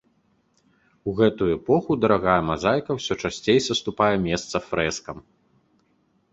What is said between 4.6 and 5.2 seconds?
фрэскам.